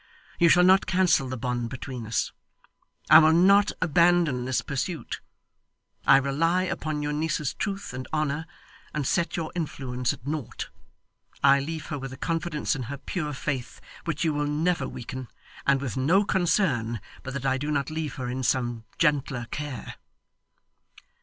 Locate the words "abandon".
3.83-4.45